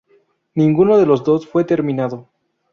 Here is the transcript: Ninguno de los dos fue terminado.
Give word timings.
Ninguno 0.55 0.97
de 0.97 1.05
los 1.05 1.23
dos 1.23 1.45
fue 1.47 1.63
terminado. 1.63 2.27